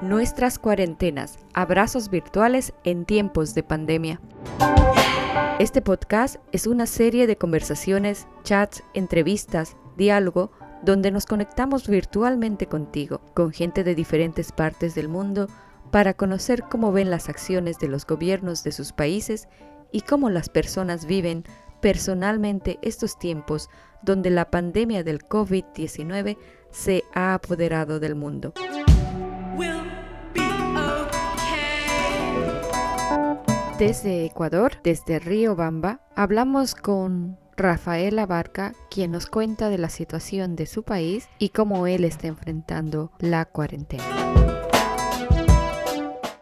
[0.00, 4.20] Nuestras cuarentenas, abrazos virtuales en tiempos de pandemia.
[5.58, 10.50] Este podcast es una serie de conversaciones, chats, entrevistas, diálogo,
[10.82, 15.48] donde nos conectamos virtualmente contigo, con gente de diferentes partes del mundo,
[15.90, 19.48] para conocer cómo ven las acciones de los gobiernos de sus países
[19.92, 21.44] y cómo las personas viven
[21.80, 23.70] personalmente estos tiempos
[24.04, 26.36] donde la pandemia del COVID-19
[26.70, 28.52] se ha apoderado del mundo.
[33.78, 40.56] Desde Ecuador, desde Río Bamba, hablamos con Rafael Abarca, quien nos cuenta de la situación
[40.56, 44.04] de su país y cómo él está enfrentando la cuarentena.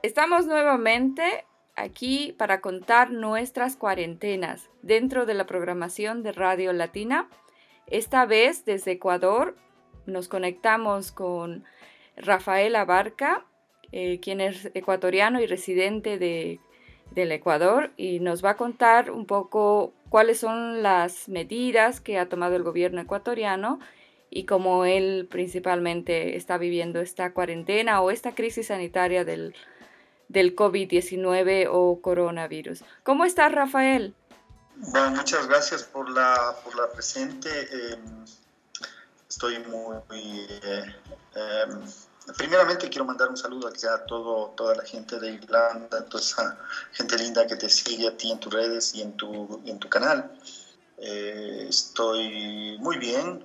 [0.03, 7.29] Estamos nuevamente aquí para contar nuestras cuarentenas dentro de la programación de Radio Latina.
[7.87, 9.57] Esta vez desde Ecuador
[10.07, 11.65] nos conectamos con
[12.17, 13.45] Rafael Abarca,
[13.93, 16.61] eh, quien es ecuatoriano y residente de,
[17.11, 22.29] del Ecuador, y nos va a contar un poco cuáles son las medidas que ha
[22.29, 23.81] tomado el gobierno ecuatoriano
[24.31, 29.55] y cómo él principalmente está viviendo esta cuarentena o esta crisis sanitaria del,
[30.29, 32.85] del COVID-19 o coronavirus.
[33.03, 34.15] ¿Cómo estás, Rafael?
[34.87, 37.93] Bueno, muchas gracias por la, por la presente.
[37.93, 38.25] Em,
[39.29, 40.47] estoy muy...
[40.61, 40.95] Eh,
[41.37, 41.81] em,
[42.37, 46.59] primeramente quiero mandar un saludo a todo, toda la gente de Irlanda, toda esa
[46.93, 49.89] gente linda que te sigue a ti en tus redes y en tu, en tu
[49.89, 50.37] canal.
[50.99, 53.45] Eh, estoy muy bien.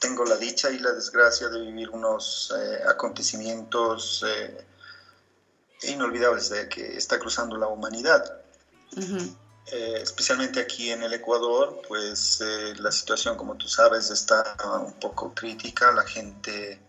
[0.00, 4.24] Tengo la dicha y la desgracia de vivir unos eh, acontecimientos
[5.82, 8.40] inolvidables de que está cruzando la humanidad.
[9.72, 14.92] Eh, especialmente aquí en el Ecuador, pues eh, la situación, como tú sabes, está un
[14.94, 15.92] poco crítica.
[15.92, 16.80] La gente,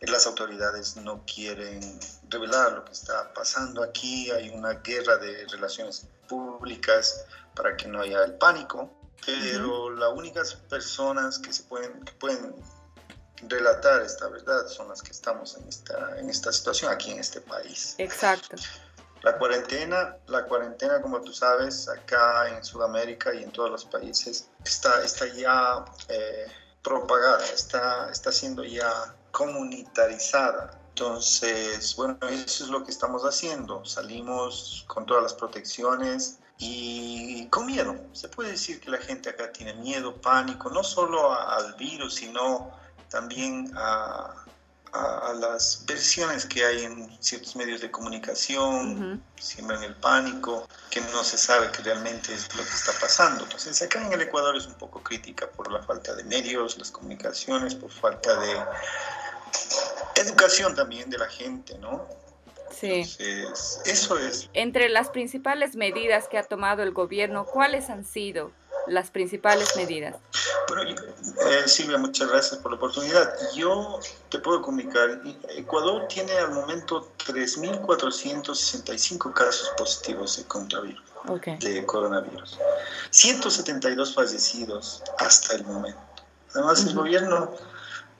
[0.00, 1.80] las autoridades no quieren
[2.28, 4.30] revelar lo que está pasando aquí.
[4.30, 7.24] Hay una guerra de relaciones públicas
[7.54, 8.92] para que no haya el pánico.
[9.24, 12.54] Pero las únicas personas que se pueden, que pueden
[13.46, 17.40] relatar esta verdad son las que estamos en esta, en esta situación aquí en este
[17.40, 17.94] país.
[17.98, 18.56] Exacto.
[19.22, 24.48] La cuarentena, la cuarentena, como tú sabes, acá en Sudamérica y en todos los países,
[24.64, 26.46] está, está ya eh,
[26.82, 30.78] propagada, está, está siendo ya comunitarizada.
[30.90, 33.84] Entonces, bueno, eso es lo que estamos haciendo.
[33.84, 37.94] Salimos con todas las protecciones y con miedo.
[38.12, 42.72] Se puede decir que la gente acá tiene miedo, pánico, no solo al virus, sino
[43.10, 44.44] también a,
[45.34, 51.22] las versiones que hay en ciertos medios de comunicación, siempre en el pánico, que no
[51.22, 53.44] se sabe que realmente es lo que está pasando.
[53.44, 56.90] Entonces acá en el Ecuador es un poco crítica por la falta de medios, las
[56.90, 58.56] comunicaciones, por falta de
[60.16, 62.06] educación también de la gente, ¿no?
[62.70, 62.92] Sí.
[63.18, 64.50] Entonces, eso es.
[64.52, 68.52] Entre las principales medidas que ha tomado el gobierno, ¿cuáles han sido?
[68.88, 70.16] Las principales medidas?
[70.68, 70.96] Bueno, eh,
[71.66, 73.34] Silvia, muchas gracias por la oportunidad.
[73.54, 81.02] Yo te puedo comunicar, Ecuador tiene al momento 3.465 casos positivos de coronavirus.
[81.60, 82.58] de coronavirus.
[83.10, 85.98] 172 fallecidos hasta el momento.
[86.54, 87.52] Además, el gobierno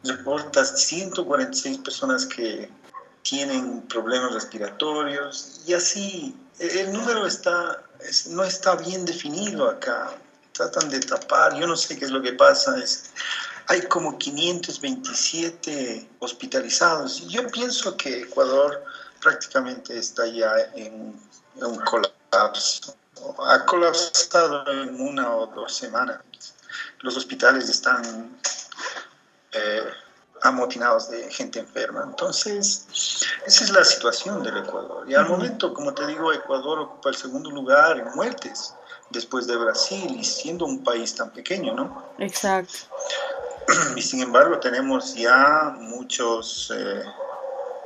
[0.05, 2.71] reporta 146 personas que
[3.23, 7.85] tienen problemas respiratorios y así el número está,
[8.31, 10.17] no está bien definido acá
[10.59, 13.13] tratan de tapar, yo no sé qué es lo que pasa, es,
[13.69, 18.83] hay como 527 hospitalizados y yo pienso que Ecuador
[19.23, 21.17] prácticamente está ya en,
[21.55, 22.97] un colapso,
[23.47, 26.21] ha colapsado en una o dos semanas.
[27.01, 28.37] Los hospitales están
[29.53, 29.85] eh,
[30.43, 32.03] amotinados de gente enferma.
[32.05, 32.87] Entonces,
[33.47, 35.09] esa es la situación del Ecuador.
[35.09, 38.75] Y al momento, como te digo, Ecuador ocupa el segundo lugar en muertes
[39.11, 42.13] después de Brasil y siendo un país tan pequeño, ¿no?
[42.19, 42.75] Exacto.
[43.97, 47.03] Y sin embargo tenemos ya muchos, eh,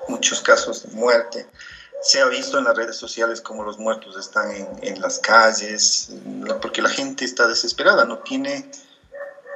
[0.08, 1.46] muchos casos de muerte.
[2.02, 6.10] Se ha visto en las redes sociales como los muertos están en, en las calles,
[6.60, 8.70] porque la gente está desesperada, no tiene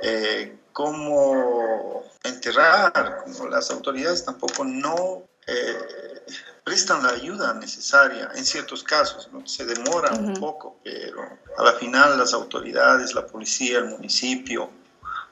[0.02, 6.24] eh, cómo enterrar, como las autoridades tampoco no eh,
[6.64, 9.46] prestan la ayuda necesaria en ciertos casos, ¿no?
[9.46, 11.22] se demora un poco, pero
[11.56, 14.70] a la final las autoridades, la policía, el municipio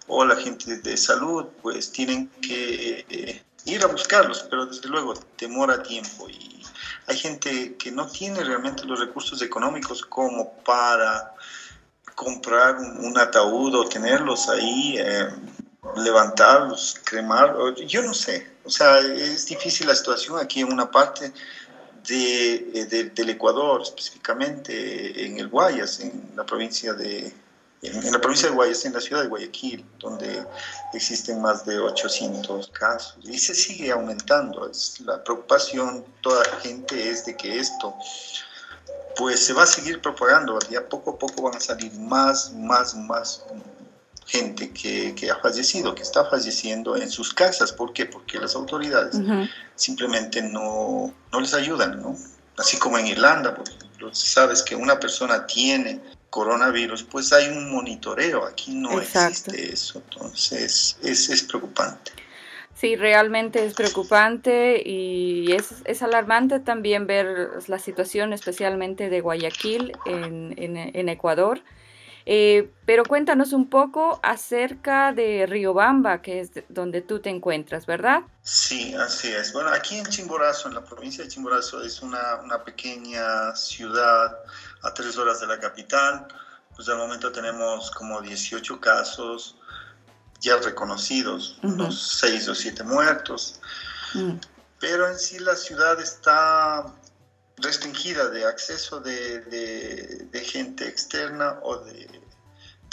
[0.07, 5.15] o la gente de salud, pues tienen que eh, ir a buscarlos, pero desde luego
[5.39, 6.63] demora tiempo y
[7.07, 11.35] hay gente que no tiene realmente los recursos económicos como para
[12.15, 15.29] comprar un, ataúd o tenerlos ahí, eh,
[15.97, 17.57] levantarlos, cremar,
[17.87, 18.54] yo no sé.
[18.65, 21.33] O sea, es difícil la situación aquí en una parte
[22.07, 27.33] de, de, del Ecuador, específicamente en el Guayas, en la provincia de,
[27.83, 30.47] en la provincia de Guayas, en la ciudad de Guayaquil, donde
[30.93, 34.71] existen más de 800 casos y se sigue aumentando.
[35.05, 37.97] La preocupación toda la gente es de que esto
[39.15, 42.95] pues se va a seguir propagando, ya poco a poco van a salir más, más,
[42.97, 43.45] más
[44.27, 47.73] gente que, que ha fallecido, que está falleciendo en sus casas.
[47.73, 48.07] ¿Por qué?
[48.07, 49.17] Porque las autoridades
[49.75, 52.17] simplemente no, no les ayudan, ¿no?
[52.57, 56.01] Así como en Irlanda, por ejemplo, sabes que una persona tiene
[56.31, 62.11] coronavirus, pues hay un monitoreo, aquí no existe eso, entonces es, es, preocupante.
[62.75, 69.93] Sí, realmente es preocupante y es, es, alarmante también ver la situación especialmente de Guayaquil
[70.07, 71.61] en, en, en Ecuador.
[72.27, 78.23] Eh, pero cuéntanos un poco acerca de Riobamba, que es donde tú te encuentras, ¿verdad?
[78.43, 79.53] Sí, así es.
[79.53, 84.39] Bueno, aquí en Chimborazo, en la provincia de Chimborazo, es una, una pequeña ciudad
[84.83, 86.27] a tres horas de la capital.
[86.75, 89.57] Pues al momento tenemos como 18 casos
[90.41, 93.61] ya reconocidos, unos 6 o 7 muertos.
[94.15, 94.33] Mm.
[94.79, 96.87] Pero en sí la ciudad está
[97.59, 102.25] restringida de acceso de, de, de gente externa o de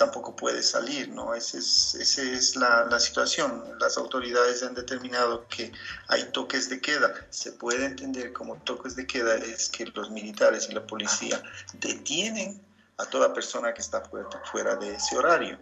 [0.01, 1.35] tampoco puede salir, ¿no?
[1.35, 3.63] Esa es, esa es la, la, situación.
[3.79, 5.71] Las autoridades han determinado que
[6.07, 7.13] hay toques de queda.
[7.29, 11.43] Se puede entender como toques de queda es que los militares y la policía
[11.73, 12.59] detienen
[12.97, 15.59] a toda persona que está fuera, fuera de ese horario.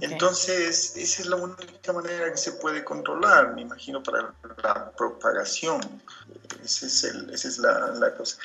[0.00, 5.80] Entonces, esa es la única manera que se puede controlar, me imagino, para la propagación.
[6.64, 8.38] Esa es, el, esa es la, la, cosa.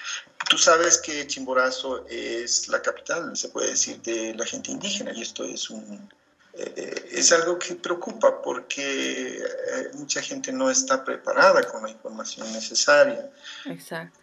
[0.49, 5.21] Tú sabes que Chimborazo es la capital, se puede decir, de la gente indígena, y
[5.21, 6.09] esto es un,
[6.53, 12.51] eh, es algo que preocupa porque eh, mucha gente no está preparada con la información
[12.51, 13.31] necesaria.
[13.65, 14.19] Exacto.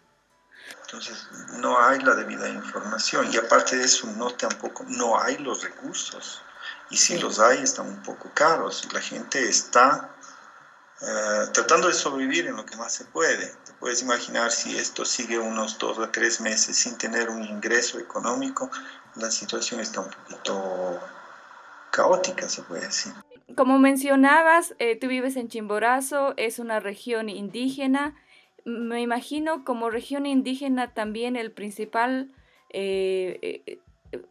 [0.81, 5.63] Entonces, no hay la debida información y aparte de eso, no tampoco, no hay los
[5.63, 6.41] recursos
[6.89, 8.87] y si los hay están un poco caros.
[8.93, 10.15] La gente está
[11.01, 13.47] eh, tratando de sobrevivir en lo que más se puede.
[13.65, 17.99] Te puedes imaginar si esto sigue unos dos o tres meses sin tener un ingreso
[17.99, 18.69] económico,
[19.15, 20.99] la situación está un poquito
[21.91, 23.13] caótica, se puede decir.
[23.55, 28.15] Como mencionabas, eh, tú vives en Chimborazo, es una región indígena.
[28.65, 32.31] Me imagino como región indígena también el principal
[32.69, 33.79] eh, eh,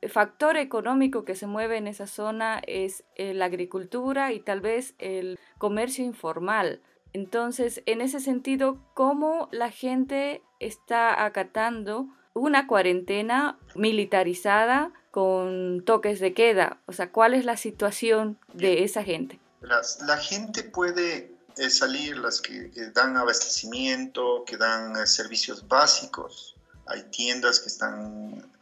[0.08, 4.94] factor económico que se mueve en esa zona es eh, la agricultura y tal vez
[4.98, 6.80] el comercio informal.
[7.12, 16.34] Entonces, en ese sentido, ¿cómo la gente está acatando una cuarentena militarizada con toques de
[16.34, 16.78] queda?
[16.86, 19.38] O sea, ¿cuál es la situación de esa gente?
[19.62, 26.54] la gente puede eh, salir, las que, que, dan abastecimiento, que dan servicios básicos,
[26.86, 28.55] hay tiendas que están, eh,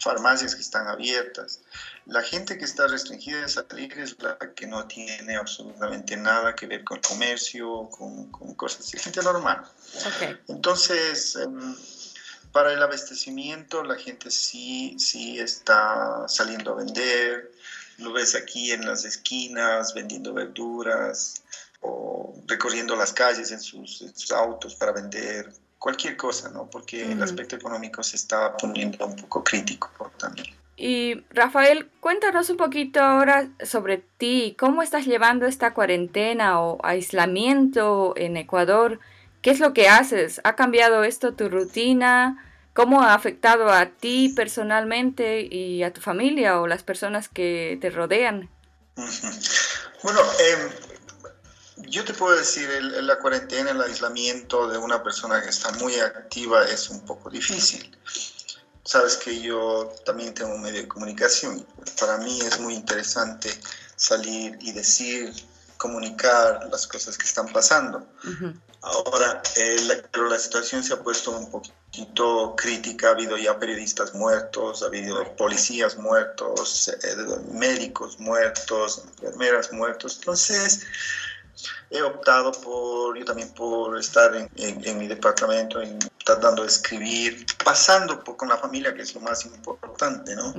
[0.00, 1.60] farmacias que están abiertas.
[2.06, 6.66] La gente que está restringida de salir es la que no tiene absolutamente nada que
[6.66, 9.64] ver con comercio, con, con cosas de gente normal.
[10.48, 11.76] Entonces, em,
[12.52, 17.52] para el abastecimiento, la gente sí, sí está saliendo a vender.
[17.98, 21.42] Lo ves aquí en las esquinas vendiendo verduras
[21.80, 25.52] o recorriendo las calles en sus, en sus autos para vender
[25.86, 26.68] cualquier cosa, ¿no?
[26.68, 29.88] Porque el aspecto económico se está poniendo un poco crítico
[30.18, 30.48] también.
[30.76, 38.14] Y Rafael, cuéntanos un poquito ahora sobre ti, cómo estás llevando esta cuarentena o aislamiento
[38.16, 38.98] en Ecuador,
[39.42, 44.32] qué es lo que haces, ha cambiado esto tu rutina, cómo ha afectado a ti
[44.34, 48.50] personalmente y a tu familia o las personas que te rodean.
[50.02, 50.95] Bueno, eh,
[51.88, 55.98] yo te puedo decir, el, la cuarentena, el aislamiento de una persona que está muy
[55.98, 57.96] activa es un poco difícil.
[58.84, 61.66] Sabes que yo también tengo un medio de comunicación.
[61.98, 63.50] Para mí es muy interesante
[63.96, 65.32] salir y decir,
[65.76, 68.06] comunicar las cosas que están pasando.
[68.82, 73.08] Ahora, eh, la, pero la situación se ha puesto un poquito crítica.
[73.08, 77.16] Ha habido ya periodistas muertos, ha habido policías muertos, eh,
[77.52, 80.16] médicos muertos, enfermeras muertos.
[80.18, 80.82] Entonces,
[81.90, 87.46] he optado por, yo también por estar en, en, mi departamento, en, tratando de escribir,
[87.64, 90.54] pasando por, con la familia, que es lo más importante, ¿no?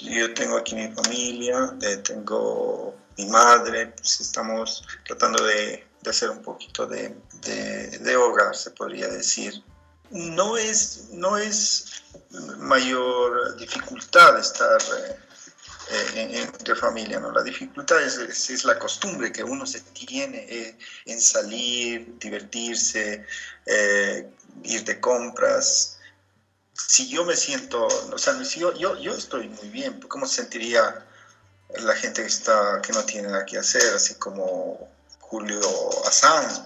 [0.00, 6.42] Yo tengo aquí mi familia, tengo mi madre, pues estamos tratando de, de hacer un
[6.42, 9.62] poquito de, de, de, hogar, se podría decir.
[10.10, 12.02] no es, no es
[12.58, 15.16] mayor dificultad estar eh,
[15.92, 17.30] eh, entre familia, ¿no?
[17.32, 18.16] La dificultad es,
[18.50, 23.26] es, la costumbre que uno se tiene eh, en salir, divertirse,
[24.64, 25.98] ir de compras.
[26.72, 30.42] Si yo me siento, o sea, si yo, yo, yo estoy muy bien, ¿cómo se
[30.42, 31.06] sentiría
[31.80, 34.88] la gente que, está, que no tiene nada que hacer, así como
[35.20, 35.60] Julio
[36.06, 36.60] Assange,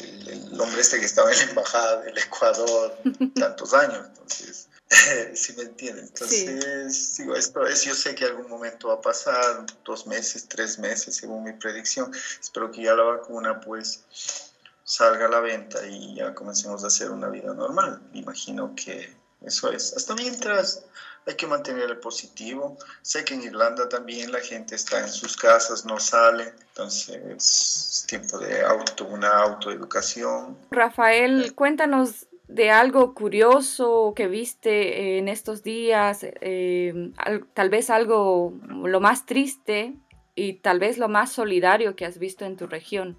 [0.00, 2.98] el, hombre este que estaba en la embajada del Ecuador
[3.34, 4.67] tantos años, entonces,
[5.34, 6.06] si me entienden.
[6.06, 10.78] Entonces, digo, esto es, yo sé que algún momento va a pasar, dos meses, tres
[10.78, 12.12] meses, según mi predicción.
[12.40, 14.04] Espero que ya la vacuna, pues,
[14.84, 18.00] salga a la venta y ya comencemos a hacer una vida normal.
[18.12, 19.94] Me imagino que eso es.
[19.94, 20.84] Hasta mientras
[21.26, 22.78] hay que mantener el positivo.
[23.02, 28.04] Sé que en Irlanda también la gente está en sus casas, no sale, entonces es
[28.08, 30.56] tiempo de auto, una autoeducación.
[30.70, 37.12] Rafael, cuéntanos de algo curioso que viste en estos días, eh,
[37.54, 39.94] tal vez algo lo más triste
[40.34, 43.18] y tal vez lo más solidario que has visto en tu región.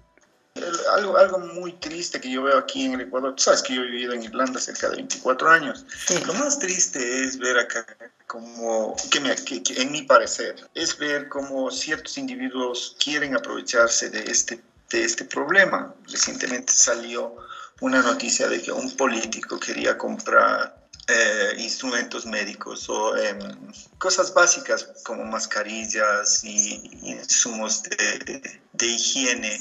[0.94, 3.82] Algo, algo muy triste que yo veo aquí en el Ecuador, tú sabes que yo
[3.82, 5.86] he vivido en Irlanda cerca de 24 años,
[6.26, 7.86] lo más triste es ver acá
[8.26, 14.24] como, que, me, que, en mi parecer, es ver cómo ciertos individuos quieren aprovecharse de
[14.24, 14.60] este,
[14.90, 15.94] de este problema.
[16.06, 17.36] Recientemente salió
[17.80, 20.76] una noticia de que un político quería comprar
[21.08, 23.38] eh, instrumentos médicos o em,
[23.98, 29.58] cosas básicas como mascarillas y insumos de, de higiene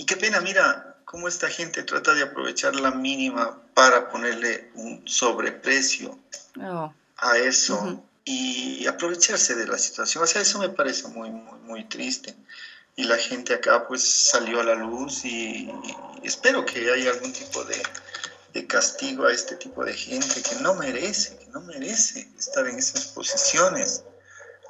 [0.00, 5.06] y qué pena, mira cómo esta gente trata de aprovechar la mínima para ponerle un
[5.06, 6.18] sobreprecio
[6.58, 6.90] oh.
[7.18, 10.24] a eso y aprovecharse de la situación.
[10.24, 12.34] O sea, eso me parece muy, muy, muy triste.
[12.96, 15.70] Y la gente acá pues salió a la luz y,
[16.22, 17.82] espero que haya algún tipo de,
[18.52, 22.78] de castigo a este tipo de gente que no merece, que no merece estar en
[22.78, 24.02] esas posiciones,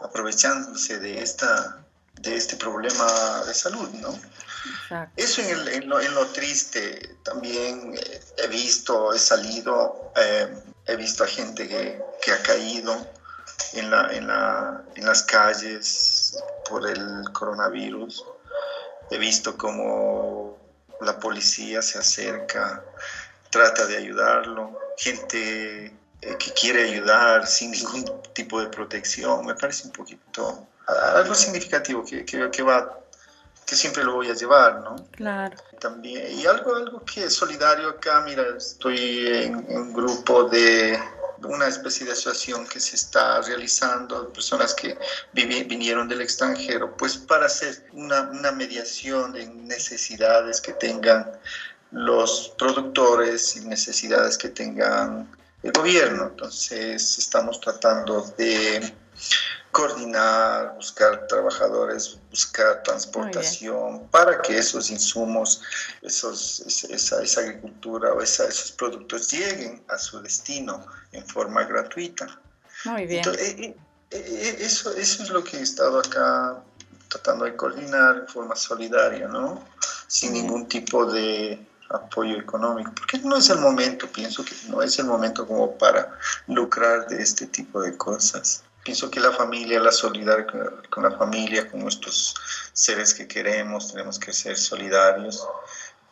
[0.00, 1.85] aprovechándose de, esta,
[2.21, 4.19] de este problema de salud, ¿no?
[5.17, 10.49] Eso en, lo, triste también eh, he visto, he salido, eh,
[10.87, 12.95] he visto a gente que, ha caído
[13.73, 16.20] en, la, en, la, en las calles
[16.69, 18.25] por el coronavirus.
[19.11, 20.59] He visto cómo
[21.01, 22.85] la policía se acerca,
[23.51, 29.47] trata de ayudarlo, gente eh, que quiere ayudar sin ningún tipo de protección.
[29.47, 33.01] Me parece un poquito algo significativo que, que, que va
[33.71, 34.97] que siempre lo voy a llevar, ¿no?
[35.13, 35.57] Claro.
[35.79, 40.99] También, y algo, algo que es solidario acá, mira, estoy en, un grupo de
[41.44, 44.99] una especie de asociación que se está realizando, personas que
[45.32, 51.30] vinieron del extranjero, pues para hacer una, una mediación de necesidades que tengan
[51.90, 55.30] los productores y necesidades que tengan
[55.62, 56.28] el gobierno.
[56.28, 58.92] Entonces estamos tratando de
[59.73, 65.62] coordinar, buscar trabajadores, buscar transportación para que esos insumos,
[66.03, 72.27] esos, esa, esa agricultura o esos productos lleguen a su destino en forma gratuita.
[72.85, 73.25] Muy bien.
[73.29, 73.77] Eh, eh,
[74.11, 76.62] eh, eso, eso es lo que he estado acá
[77.09, 79.65] tratando de coordinar en forma solidaria, ¿no?
[80.07, 84.99] Sin ningún tipo de apoyo económico, porque no es el momento, pienso que no es
[84.99, 88.62] el momento como para lucrar de este tipo de cosas.
[88.90, 90.49] Pienso que la familia, la solidaridad
[90.90, 92.35] con la familia, con nuestros
[92.73, 95.47] seres que queremos, tenemos que ser solidarios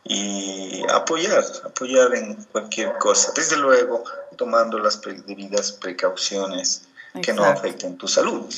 [0.04, 4.04] y apoyar, apoyar en cualquier cosa, desde luego
[4.36, 6.86] tomando las debidas precauciones
[7.20, 8.48] que no afecten tu salud.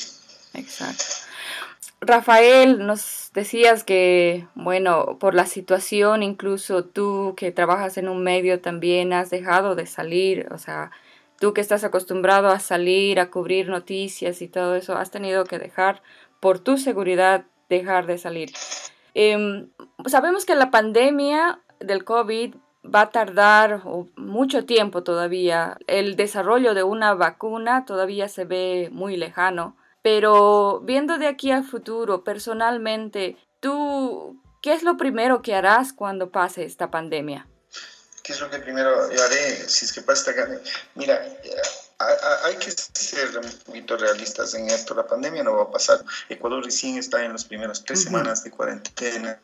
[0.52, 1.04] Exacto.
[2.02, 8.60] Rafael, nos decías que, bueno, por la situación, incluso tú que trabajas en un medio
[8.60, 10.90] también has dejado de salir, o sea,
[11.40, 15.59] tú que estás acostumbrado a salir, a cubrir noticias y todo eso, has tenido que
[15.59, 16.02] dejar,
[16.38, 18.52] por tu seguridad, dejar de salir.
[19.14, 19.70] Em,
[20.06, 22.54] sabemos que la pandemia del COVID
[22.85, 23.82] va a tardar
[24.16, 25.78] mucho tiempo todavía.
[25.87, 29.76] El desarrollo de una vacuna todavía se ve muy lejano.
[30.02, 36.30] Pero viendo de aquí al futuro, personalmente, ¿tú qué es lo primero que harás cuando
[36.30, 37.47] pase esta pandemia?
[38.30, 40.60] ¿Qué es lo que primero haré si es que pasa esta...
[40.94, 41.20] Mira,
[42.44, 44.94] hay que ser un poquito realistas en esto.
[44.94, 46.04] La pandemia no va a pasar.
[46.28, 49.40] Ecuador recién está en las primeras tres semanas de cuarentena.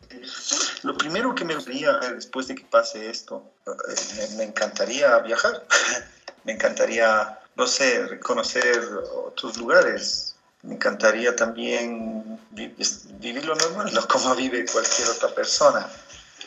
[0.85, 5.66] Lo primero que me gustaría después de que pase esto, eh, me encantaría viajar.
[6.45, 10.37] me encantaría, no sé, conocer otros lugares.
[10.62, 15.90] Me encantaría también vivir lo normal, como vive cualquier otra persona.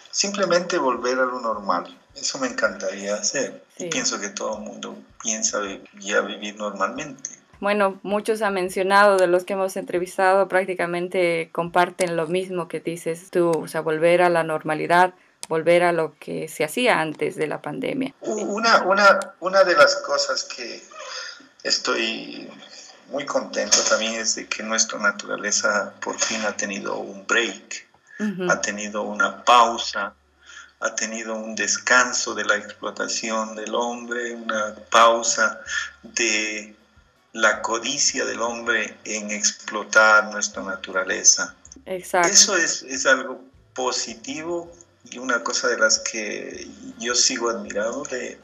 [0.09, 3.63] Simplemente volver a lo normal Eso me encantaría hacer.
[3.77, 5.59] Y pienso que todo el mundo piensa
[5.99, 7.29] ya vivir normalmente.
[7.59, 13.29] Bueno, muchos han mencionado de los que hemos entrevistado prácticamente comparten lo mismo que dices
[13.31, 15.13] tú, o sea, volver a la normalidad,
[15.49, 18.13] volver a lo que se hacía antes de la pandemia.
[18.21, 20.81] Una, una, una de las cosas que
[21.63, 22.49] estoy
[23.09, 27.87] muy contento también es de que nuestra naturaleza por fin ha tenido un break,
[28.49, 30.13] ha tenido una pausa,
[30.79, 35.59] ha tenido un descanso de la explotación del hombre, una pausa
[36.03, 36.75] de
[37.33, 41.55] la codicia del hombre en explotar nuestra naturaleza.
[41.85, 42.29] Exacto.
[42.29, 43.41] Eso es, es algo
[43.73, 44.71] positivo
[45.11, 46.67] y una cosa de las que
[46.97, 48.39] yo sigo admirado de,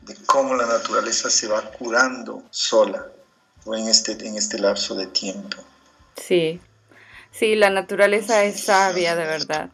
[0.00, 3.06] de cómo la naturaleza se va curando sola
[3.66, 5.58] en este, en este lapso de tiempo.
[6.16, 6.60] Sí,
[7.30, 9.70] sí, la naturaleza es sabia, de verdad.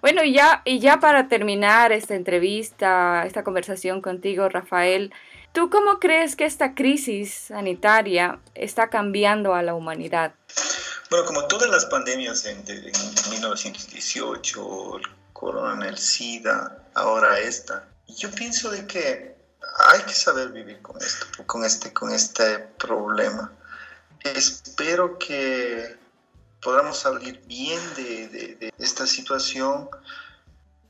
[0.00, 5.12] Bueno, y ya, y ya para terminar esta entrevista, esta conversación contigo, Rafael,
[5.52, 10.34] ¿tú cómo crees que esta crisis sanitaria está cambiando a la humanidad?
[11.10, 15.02] Bueno, como todas las pandemias en, en 1918, el
[15.32, 19.34] corona, el SIDA, ahora esta, yo pienso de que
[19.78, 23.52] hay que saber vivir con esto, con este, con este problema.
[24.22, 25.96] Espero que
[26.62, 29.88] podamos salir bien de, esta situación.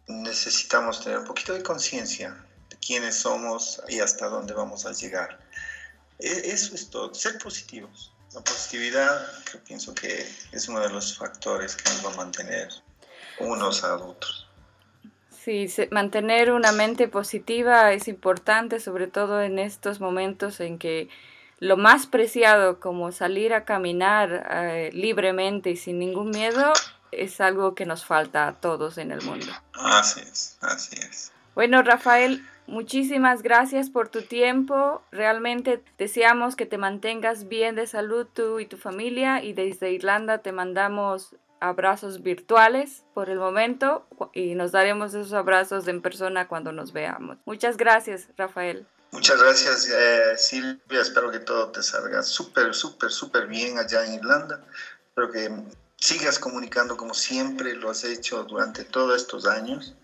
[0.07, 2.37] Necesitamos tener un poquito de conciencia
[2.69, 5.41] de quiénes somos y hasta dónde vamos a llegar.
[6.19, 8.13] E, eso es todo, ser positivos.
[8.35, 12.69] La positividad, que pienso que es uno de los factores que nos va a mantener
[13.41, 14.47] unos a otros.
[15.31, 21.09] Sí, mantener una mente positiva es importante, sobre todo en estos momentos en que
[21.61, 26.73] lo más preciado como salir a caminar eh, libremente y sin ningún miedo
[27.13, 29.47] es algo que nos falta a todos en el mundo.
[29.75, 31.33] Así es, así es.
[31.55, 35.03] Bueno, Rafael, muchísimas gracias por tu tiempo.
[35.13, 40.39] Realmente deseamos que te mantengas bien de salud tú y tu familia y desde Irlanda
[40.39, 46.73] te mandamos abrazos virtuales por el momento y nos daremos esos abrazos en persona cuando
[46.73, 47.37] nos veamos.
[47.45, 48.87] Muchas gracias, Rafael.
[49.13, 51.01] Muchas gracias, eh, Silvia.
[51.01, 54.61] Espero que todo te salga súper, súper, súper bien allá en Irlanda.
[55.09, 55.51] Espero que
[55.97, 59.95] sigas comunicando como siempre lo has hecho durante todos estos años.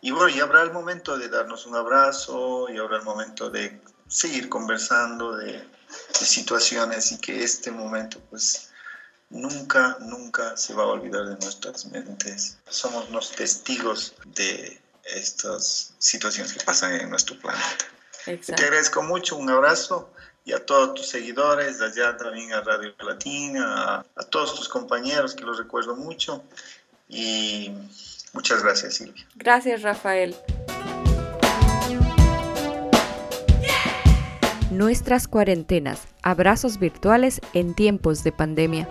[0.00, 3.80] Y bueno, ya habrá el momento de darnos un abrazo y habrá el momento de
[4.08, 8.70] seguir conversando de, de situaciones y que este momento pues
[9.30, 12.58] nunca, nunca se va a olvidar de nuestras mentes.
[12.68, 17.91] Somos los testigos de estas situaciones que pasan en nuestro planeta.
[18.24, 20.10] Te agradezco mucho, un abrazo
[20.44, 25.34] y a todos tus seguidores, allá también a Radio Latina, a, a todos tus compañeros
[25.34, 26.42] que los recuerdo mucho
[27.08, 27.72] y
[28.32, 29.26] muchas gracias Silvia.
[29.36, 30.36] Gracias Rafael.
[34.70, 38.88] Nuestras cuarentenas, abrazos virtuales en tiempos de pandemia.